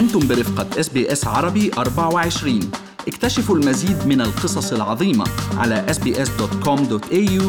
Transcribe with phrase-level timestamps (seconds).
[0.00, 2.70] أنتم برفقة إس بي إس عربي 24
[3.08, 5.24] اكتشفوا المزيد من القصص العظيمة
[5.56, 7.42] على sbs.com.au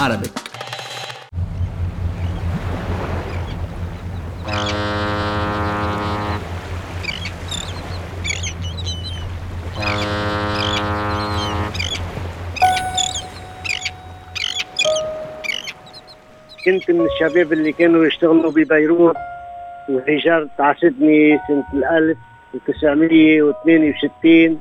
[0.00, 0.48] arabic.
[16.64, 19.16] كنت من الشباب اللي كانوا يشتغلوا ببيروت.
[20.58, 21.64] على سيدني سنة
[21.98, 24.60] 1962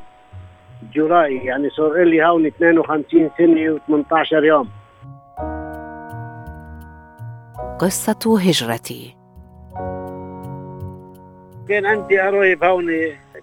[0.93, 4.69] جولاي يعني صار لي هون 52 سنة و18 يوم.
[7.79, 9.15] قصة هجرتي.
[11.69, 12.91] كان عندي قرايب هون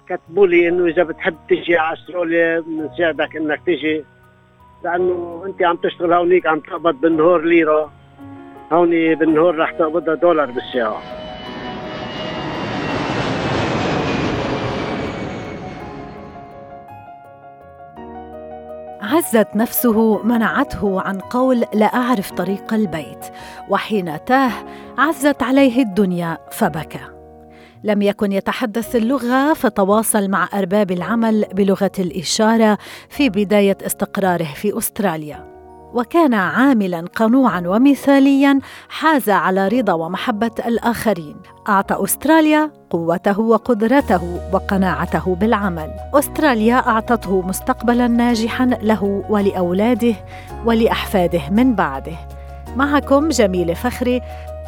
[0.08, 4.04] كتبوا لي إنه إذا بتحب تجي على أستراليا بنساعدك إنك تجي
[4.84, 7.92] لأنه أنت عم تشتغل هونيك عم تقبض بالنهار ليرة
[8.72, 11.23] هون بالنهار رح تقبضها دولار بالساعة.
[19.14, 23.26] عزت نفسه منعته عن قول لا أعرف طريق البيت
[23.68, 24.52] وحين تاه
[24.98, 27.00] عزت عليه الدنيا فبكى.
[27.84, 35.53] لم يكن يتحدث اللغة فتواصل مع أرباب العمل بلغة الإشارة في بداية استقراره في أستراليا.
[35.94, 41.36] وكان عاملا قنوعا ومثاليا حاز على رضا ومحبة الآخرين.
[41.68, 45.90] أعطى أستراليا قوته وقدرته وقناعته بالعمل.
[46.14, 50.14] أستراليا أعطته مستقبلا ناجحا له ولأولاده
[50.64, 52.16] ولأحفاده من بعده.
[52.76, 54.20] معكم جميله فخري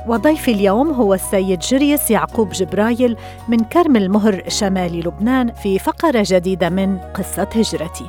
[0.09, 3.17] وضيفي اليوم هو السيد جريس يعقوب جبرايل
[3.49, 8.07] من كرم المهر شمال لبنان في فقرة جديدة من قصة هجرتي.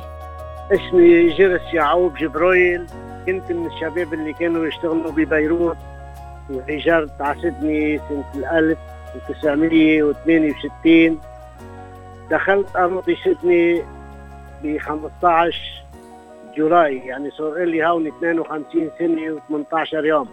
[0.72, 2.86] اسمي جرس يعقوب جبرايل
[3.26, 5.76] كنت من الشباب اللي كانوا يشتغلوا ببيروت
[6.50, 11.20] وهجرت على سيدني سنة 1962
[12.30, 13.82] دخلت أرضي سيدني
[14.62, 15.58] ب 15
[16.56, 20.28] جولاي يعني صار لي هون 52 سنة و18 يوم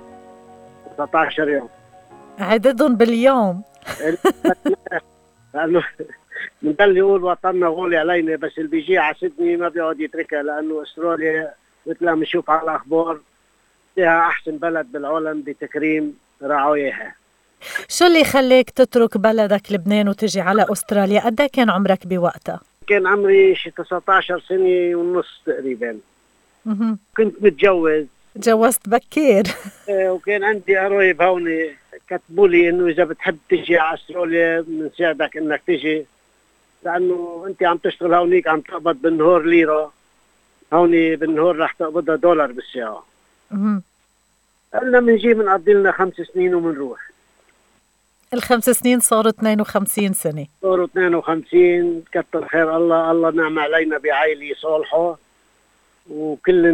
[0.98, 1.70] 19 يوم.
[2.40, 3.64] عددهم باليوم.
[5.54, 5.84] لأنه
[6.62, 11.54] بنضل يقول وطننا غولي علينا بس اللي بيجي على سيدني ما بيقعد يتركها لأنه أستراليا
[11.88, 13.19] مثل ما بنشوف على الأخبار
[13.96, 17.16] فيها أحسن بلد بالعالم بتكريم رعاياها.
[17.90, 23.07] شو اللي خليك تترك بلدك لبنان وتجي على أستراليا؟ قد إيه كان عمرك بوقتها؟ كان
[23.07, 25.97] عمري شي 19 سنة ونص تقريبا.
[27.18, 28.06] كنت متجوز.
[28.41, 29.44] تجوزت بكير.
[29.90, 31.69] إيه، وكان عندي قرايب هون
[32.09, 36.06] كتبوا لي إنه إذا بتحب تجي على أستراليا بنساعدك إنك تجي
[36.85, 39.94] لأنه أنت عم تشتغل هونيك عم تقبض بالنهار ليرة.
[40.74, 43.06] هون بالنهار رح تقبضها دولار بالساعة.
[44.74, 47.09] قلنا بنجي بنقضي لنا خمس سنين وبنروح
[48.34, 50.46] الخمس سنين صاروا 52 سنة.
[50.62, 55.18] صاروا 52 كتر خير الله الله نعم علينا بعائلة صالحة.
[56.09, 56.74] وكل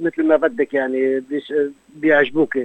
[0.00, 1.22] مثل ما بدك يعني
[1.88, 2.58] بيعجبوك.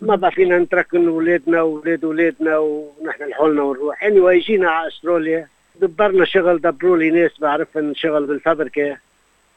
[0.00, 4.04] ما بقى فينا نتركن اولادنا واولاد اولادنا ونحن لحالنا ونروح.
[4.04, 5.48] اني anyway, جينا على أستراليا
[5.80, 8.96] دبرنا شغل دبروا لي ناس بعرفهم شغل بالفبركه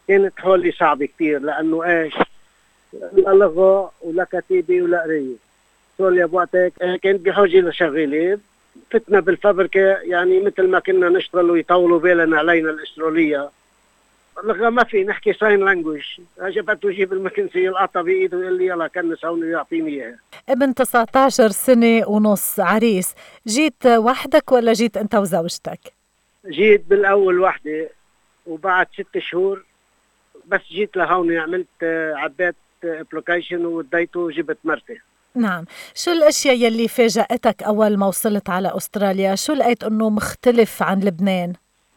[0.07, 2.13] كانت حولي صعبة كثير لأنه إيش؟
[2.93, 5.35] لا لغة ولا كتيبة ولا قراية.
[5.97, 6.69] سوريا بوقتها
[7.03, 8.39] كانت بحاجة لشغالة
[8.91, 13.49] فتنا بالفبركة يعني مثل ما كنا نشتغل ويطولوا بالنا علينا الأسترالية.
[14.43, 16.03] اللغة ما في نحكي sign language
[16.41, 20.19] جبته يجيب المكنسي القطة بإيده ويقول لي يلا كنس هون ويعطيني إياها.
[20.49, 23.15] ابن 19 سنة ونص عريس.
[23.47, 25.79] جيت وحدك ولا جيت أنت وزوجتك؟
[26.49, 27.89] جيت بالأول وحدة
[28.47, 29.63] وبعد ست شهور
[30.47, 34.99] بس جيت لهون عملت آه، عبيت application وديته وجبت مرتي.
[35.35, 35.65] نعم.
[35.95, 41.53] شو الأشياء يلي فاجأتك أول ما وصلت على أستراليا؟ شو لقيت إنه مختلف عن لبنان؟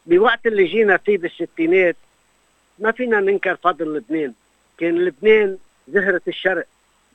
[0.06, 1.96] بوقت اللي جينا فيه بالستينات
[2.78, 4.32] ما فينا ننكر فضل لبنان.
[4.78, 5.56] كان لبنان
[5.88, 6.66] زهرة الشرق.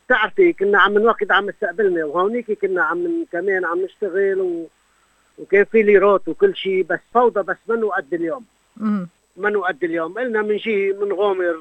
[0.05, 4.67] بتعرفي كنا عم نوقد عم استقبلنا وهونيك كنا عم كمان عم نشتغل و...
[5.37, 8.45] وكان في ليرات وكل شيء بس فوضى بس منه قد اليوم.
[8.77, 9.07] مم.
[9.37, 10.13] ما نؤدي اليوم.
[10.13, 11.55] قلنا بنجي بنغامر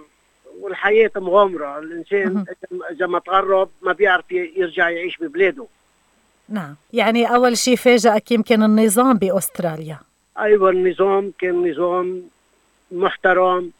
[0.61, 1.79] والحياة مغامرة.
[1.79, 2.45] الإنسان
[2.91, 5.67] إذا ما تغرب ما بيعرف يرجع يعيش ببلاده
[6.49, 6.75] نعم.
[6.93, 9.99] يعني أول شيء فاجأك يمكن النظام بأستراليا.
[10.39, 12.23] أيوة النظام كان نظام
[12.93, 13.71] محترم.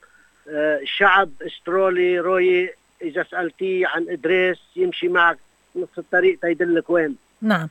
[0.49, 2.71] آه، شعب أسترالي روي.
[3.03, 5.39] إذا سألتيه عن إدريس يمشي معك
[5.77, 7.17] نص الطريق تيدلك وين.
[7.43, 7.69] نعم.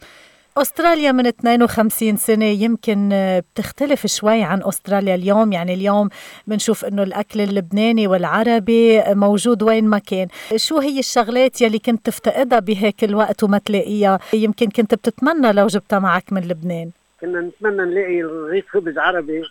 [0.58, 3.10] أستراليا من 52 سنة يمكن
[3.56, 5.54] بتختلف شوي عن أستراليا اليوم.
[5.54, 6.10] يعني اليوم
[6.48, 10.28] بنشوف أنه الأكل اللبناني والعربي موجود وين ما كان.
[10.56, 16.00] شو هي الشغلات يلي كنت تفتقدها بهيك الوقت وما تلاقيها؟ يمكن كنت بتتمنى لو جبتها
[16.00, 16.90] معك من لبنان.
[17.22, 19.44] كنا نتمنى نلاقي رغيف خبز عربي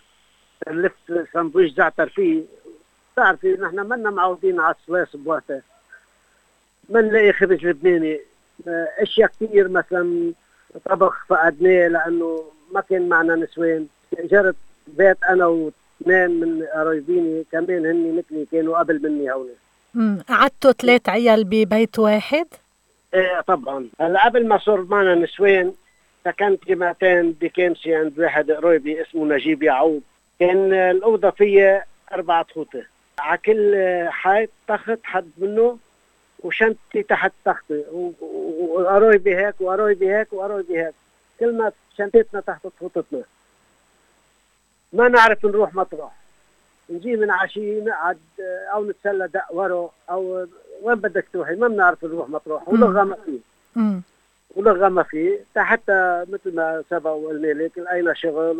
[0.67, 0.93] نلف
[1.33, 2.41] سندويش زعتر فيه.
[3.13, 5.61] بتعرفي نحن منا معودين على السلاس بوقتها.
[6.89, 8.19] ما نلاقي خبز لبناني.
[8.99, 10.31] أشياء كثير مثلا
[10.85, 12.43] طبخ فقدناه لأنه
[12.73, 13.87] ما كان معنا نسوان.
[14.17, 14.55] اجرت
[14.87, 19.49] بيت أنا واثنين من قرايبيني كمان هن مثلي كانوا قبل مني هون.
[20.29, 22.47] قعدتوا ثلاث عيال ببيت واحد؟
[23.13, 23.87] إيه طبعا.
[24.01, 25.73] هلا قبل ما صار معنا نسوان
[26.25, 30.03] سكنت جمعتين بكامسي عند واحد قرايبي اسمه نجيب يعقوب.
[30.39, 32.83] كان الأوضة فيها أربع خوته
[33.19, 33.75] على كل
[34.09, 35.77] حيط تخت حد منه
[36.43, 37.83] وشنطتي تحت تختي
[38.61, 40.93] وقرايبي هيك وقرايبي هيك وقرايبي هيك
[41.39, 43.21] كلنا شنطتنا تحت خطتنا
[44.93, 46.11] ما نعرف نروح مطرح
[46.89, 48.17] نجي من عشية نقعد
[48.73, 50.47] أو نتسلى دق ورا أو
[50.81, 52.69] وين بدك تروحي؟ ما بنعرف نروح مطروح.
[52.69, 53.39] ولغه ما في
[54.55, 58.57] ولغه ما في حتى مثل ما سبق وقلنا لك لقينا شغل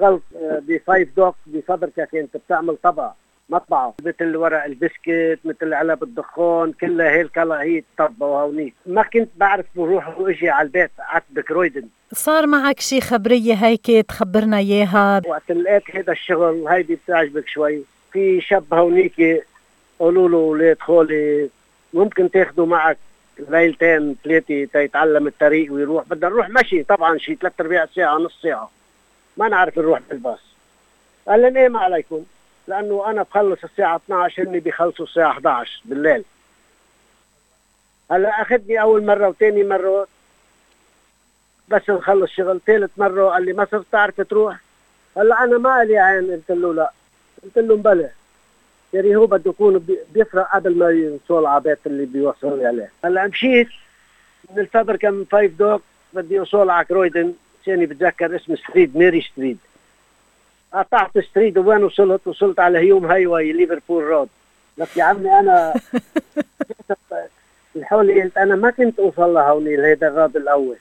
[0.00, 3.12] وغلط بفايف دوك بفبركه كانت بتعمل طبع
[3.48, 3.94] مطبعه.
[4.04, 9.66] مثل ورق البسكت مثل علب الدخان كلها هي الكلا هي الطبة وهونيك ما كنت بعرف
[9.76, 11.88] بروح وإجي على البيت قعدت بكرويدن.
[12.12, 17.82] صار معك شي خبرية هيك تخبرنا إياها؟ وقت لقيت هذا الشغل هيدي بتعجبك شوي.
[18.12, 19.44] في شاب هونيك
[19.98, 21.50] قولوا له ولاد خولي
[21.94, 22.98] ممكن تاخذوا معك
[23.48, 26.04] ليلتين ثلاثة تيتعلم الطريق ويروح.
[26.08, 26.82] بدنا نروح مشي.
[26.82, 28.70] طبعا شي ثلاث أرباع ساعة نص ساعة.
[29.36, 30.40] ما نعرف نروح بالباص.
[31.28, 32.24] قال لنا إيه ما عليكم.
[32.68, 36.24] لأنه أنا بخلص الساعة 12 هن بيخلصوا الساعة 11 بالليل.
[38.10, 40.06] هلأ أخذني أول مرة وثاني مرة.
[41.68, 44.60] بس نخلص شغل ثالث مرة قال لي ما صرت تعرف تروح.
[45.16, 46.92] هلأ أنا ما لي عين قلت له لأ.
[47.42, 48.10] قلت له مبلى
[48.92, 52.90] يعني هو بده يكون بيفرق قبل ما يوصل على بيت اللي بيوصلني عليه.
[53.04, 53.68] هلأ مشيت.
[54.50, 55.82] من الفبركه من Five Dock
[56.12, 57.34] بدي أوصل على Croydon.
[57.66, 59.56] ثاني بتذكر اسم street Mary Street
[60.74, 64.28] قطعت street وين وصلت؟ وصلت على Hume Highway Liverpool Road.
[64.78, 65.74] لك يا عمي أنا
[67.76, 70.76] الحول قلت أنا ما كنت أوصل لهوني لهيدا الراد الأول.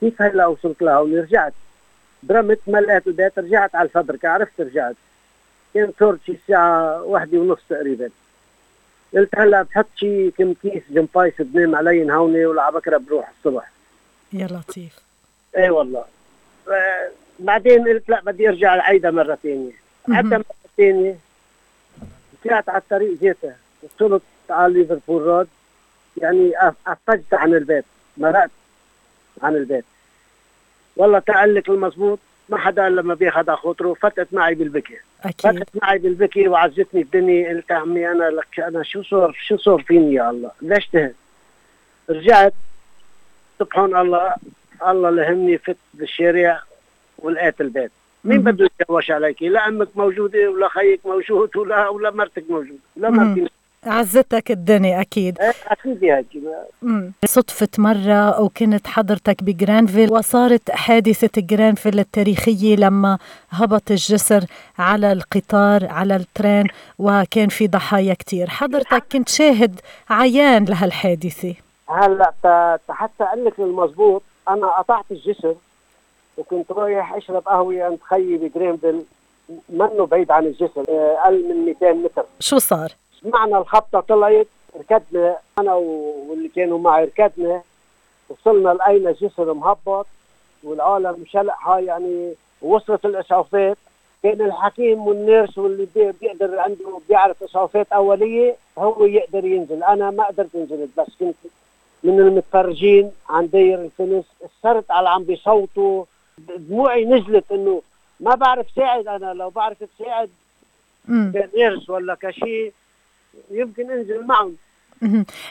[0.00, 1.52] كيف هلأ وصلت لهوني؟ رجعت.
[2.22, 4.96] برمت ما لقيت البيت رجعت على الفبركة عرفت رجعت.
[5.74, 8.10] كان صرت شي الساعة واحدة ونص تقريبا.
[9.14, 13.70] قلت هلأ بحط شي كم كيس جمبايس بنام علي هوني ولا بكره بروح الصبح.
[14.32, 14.98] يا لطيف.
[15.56, 16.04] إيه والله.
[17.40, 19.72] بعدين قلت لا بدي ارجع العيدة مرة ثانية
[20.12, 20.44] حتى مرة
[20.76, 21.16] ثانية
[22.44, 23.56] طلعت على الطريق جيتها.
[23.82, 25.48] وصلت على ليفربول رود
[26.16, 26.52] يعني
[26.86, 27.84] أفجت عن البيت
[28.16, 28.50] مرقت
[29.42, 29.84] عن البيت.
[30.96, 34.98] والله تعال لك المضبوط ما حدا إلا لما بياخذ على خاطره فتت معي بالبكي.
[35.24, 35.50] أكيد.
[35.50, 40.14] فتت معي بالبكي وعزتني الدنيا قلت عمي أنا لك أنا شو صار شو صار فيني
[40.14, 41.14] يا الله؟ ليش تهت؟
[42.10, 42.54] رجعت
[43.58, 44.34] سبحان الله
[44.86, 46.62] الله لهمني فت بالشارع.
[47.22, 47.90] ولقيت البيت.
[48.24, 53.10] مين بده يتجوش عليك؟ لا أمك موجوده ولا خيك موجود ولا ولا مرتك موجوده لا
[53.10, 53.46] مرتي
[53.86, 55.38] عزتك الدنيا أكيد.
[55.40, 56.26] إيه، أكيد هيك
[57.24, 63.18] صدفة مرة وكنت حضرتك بجرانفيل وصارت حادثة جرانفيل التاريخية لما
[63.50, 64.44] هبط الجسر
[64.78, 66.66] على القطار على ال train
[66.98, 68.48] وكان في ضحايا كتير.
[68.48, 69.80] حضرتك كنت شاهد
[70.10, 71.54] عيان لهالحادثة.
[71.88, 72.32] هلا
[72.88, 75.54] حتى أقول لك المضبوط أنا قطعت الجسر
[76.40, 79.02] وكنت رايح أشرب قهوة عند خيي بجرينفيل
[79.68, 82.24] منه بعيد عن الجسر أقل من 200 متر.
[82.40, 82.92] شو صار؟
[83.22, 84.46] سمعنا الخبطة طلعت
[84.80, 87.62] ركضنا أنا واللي كانوا معي ركضنا
[88.28, 90.06] وصلنا لقينا جسر مهبط
[90.64, 93.76] والعالم شلقها يعني وصلت الإسعافات.
[94.22, 99.82] كان الحكيم والنيرس واللي بيقدر عنده بيعرف إسعافات أولية هو يقدر ينزل.
[99.82, 101.36] أنا ما قدرت أنزل بس كنت
[102.04, 104.24] من المتفرجين عن داير الفلس
[104.62, 106.04] صرت على عم بيصوتوا
[106.38, 107.82] دموعي نزلت إنه
[108.20, 110.30] ما بعرف ساعد أنا لو بعرف تساعد
[111.08, 112.72] كنيرس ولا كشيء
[113.50, 114.56] يمكن أنزل معهم.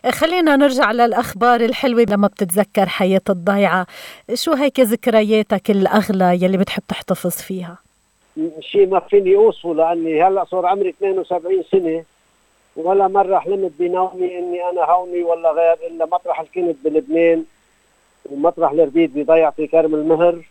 [0.09, 3.88] خلينا نرجع للأخبار الحلوة لما بتتذكر حياة الضيعة.
[4.33, 7.77] شو هيك ذكرياتك الأغلى يلي بتحب تحتفظ فيها؟
[8.59, 12.03] شيء ما فيني أوصفه لأني هلأ صار عمري 72 سنة.
[12.75, 17.43] ولا مرة حلمت بنومي إني أنا هوني ولا غير إلا مطرح اللي كنت بلبنان
[18.25, 20.41] ومطرح اللي ربيت بضيع في كرم المهر.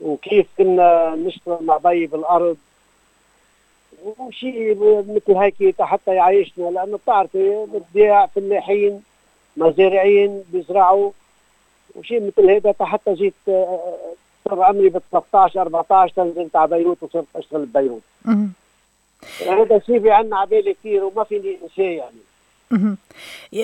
[0.00, 2.56] وكيف كنا نشتغل مع بي بالأرض
[4.18, 4.76] وشيء
[5.08, 9.02] مثل هيك حتى يعيشنا لأنه بتعرفي بتبيع فلاحين
[9.56, 11.10] مزارعين بيزرعوا
[11.94, 13.34] وشيء مثل هيدا حتى جيت
[14.44, 18.02] صار عمري ب 13 14 نزلت على بيروت وصرت أشتغل ببيروت.
[19.46, 21.84] هذا الشيء بيعنا على بالي كثير وما فيني أنساه
[22.72, 22.96] يعني.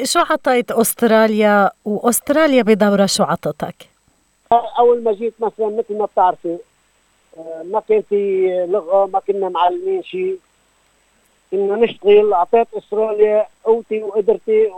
[0.04, 3.89] شو عطيت أستراليا واستراليا بدورها شو عطتك؟
[4.52, 6.58] أول ما جيت مثلا مثل ما بتعرفي
[7.38, 10.38] آه، ما كان في لغة ما كنا معلمين شيء
[11.50, 14.70] كنا نشتغل أعطيت أستراليا قوتي وقدرتي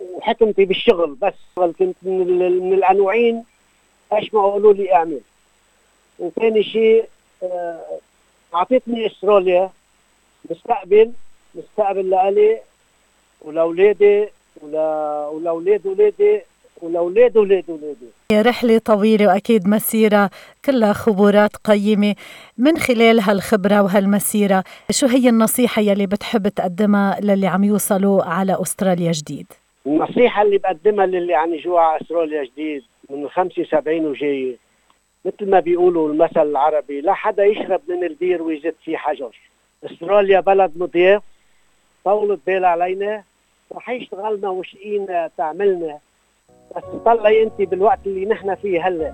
[0.00, 1.34] وحكمتي بالشغل بس.
[1.56, 3.44] كنت من, من العنوعين
[4.12, 5.20] إيش ما قالوا لي أعمل.
[6.18, 7.08] وثاني شيء
[7.42, 7.98] آه،
[8.54, 9.70] اعطتني أستراليا
[10.50, 11.12] مستقبل
[11.54, 12.60] مستقبل لإلي
[13.40, 14.28] ولأولادي
[14.62, 16.40] ولأولاد اولادي
[16.82, 20.30] ولاولاد أولاد اولادي رحلة طويلة وأكيد مسيرة
[20.64, 22.14] كلها خبرات قيمة.
[22.58, 29.12] من خلال هالخبرة وهالمسيرة شو هي النصيحة يلي بتحب تقدمها للي عم يوصلوا على أستراليا
[29.12, 29.46] جديد؟
[29.86, 34.56] النصيحة اللي بقدمها للي عم يجوا على أستراليا جديد من 75 وجاي
[35.24, 39.38] مثل ما بيقولوا المثل العربي لا حدا يشرب من البير ويزت فيه حجر.
[39.84, 41.22] أستراليا بلد مضياف
[42.04, 43.22] طولت بال علينا
[43.72, 45.98] رح يشتغلنا وشقينا تعملنا.
[46.76, 49.12] بس طلعي انت بالوقت اللي نحن فيه هلا.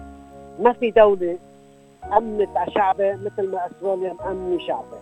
[0.61, 1.37] ما في دولة
[2.17, 4.99] أمنت على شعبها مثل ما أستراليا مأمنة شعبها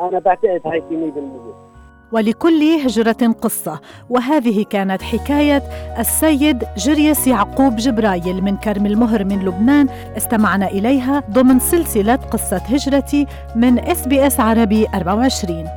[0.00, 1.64] أنا بعتقد هيك 100%
[2.12, 3.80] ولكل هجرة قصة.
[4.10, 5.62] وهذه كانت حكاية
[5.98, 9.88] السيد جريس يعقوب جبرايل من كرم المهر من لبنان.
[10.16, 13.26] استمعنا إليها ضمن سلسلة قصة هجرتي
[13.56, 15.68] من إس بي إس عربي 24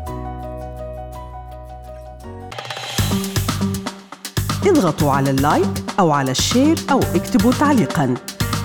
[4.68, 8.14] اضغطوا على ال like أو على ال share أو اكتبوا تعليقاً.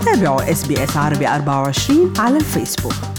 [0.04, 0.64] تابعوا اس
[0.96, 3.12] عربي 24 على الفيسبوك.